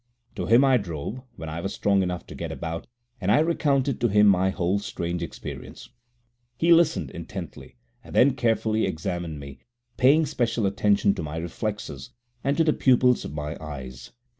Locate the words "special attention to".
10.25-11.21